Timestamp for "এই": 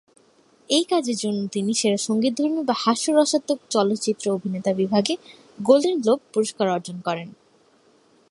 0.69-0.83